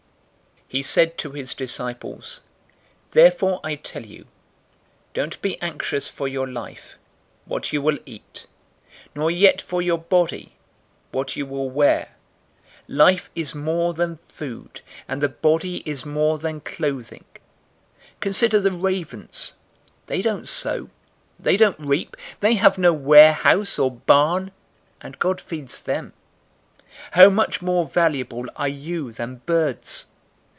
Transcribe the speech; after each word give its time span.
012:022 0.73 0.77
He 0.79 0.83
said 0.83 1.17
to 1.17 1.31
his 1.31 1.53
disciples, 1.53 2.39
"Therefore 3.09 3.59
I 3.61 3.75
tell 3.75 4.05
you, 4.05 4.25
don't 5.13 5.41
be 5.41 5.61
anxious 5.61 6.07
for 6.07 6.29
your 6.29 6.47
life, 6.47 6.97
what 7.43 7.73
you 7.73 7.81
will 7.81 7.97
eat, 8.05 8.45
nor 9.13 9.29
yet 9.29 9.61
for 9.61 9.81
your 9.81 9.97
body, 9.97 10.53
what 11.11 11.35
you 11.35 11.45
will 11.45 11.69
wear. 11.69 12.15
012:023 12.87 12.97
Life 12.97 13.29
is 13.35 13.53
more 13.53 13.93
than 13.93 14.15
food, 14.19 14.79
and 15.09 15.21
the 15.21 15.27
body 15.27 15.83
is 15.85 16.05
more 16.05 16.37
than 16.37 16.61
clothing. 16.61 17.25
012:024 18.21 18.21
Consider 18.21 18.59
the 18.61 18.71
ravens: 18.71 19.55
they 20.07 20.21
don't 20.21 20.47
sow, 20.47 20.89
they 21.37 21.57
don't 21.57 21.81
reap, 21.81 22.15
they 22.39 22.53
have 22.53 22.77
no 22.77 22.93
warehouse 22.93 23.77
or 23.77 23.91
barn, 23.91 24.51
and 25.01 25.19
God 25.19 25.41
feeds 25.41 25.81
them. 25.81 26.13
How 27.11 27.27
much 27.29 27.61
more 27.61 27.85
valuable 27.85 28.45
are 28.55 28.69
you 28.69 29.11
than 29.11 29.41
birds! 29.45 30.07